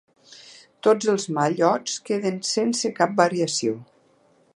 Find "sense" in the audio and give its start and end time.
2.53-2.91